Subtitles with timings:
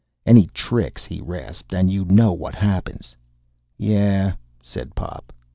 [0.25, 3.15] "Any tricks," he rasped, "and you know what happens!"
[3.77, 5.31] "Yeah," said Pop.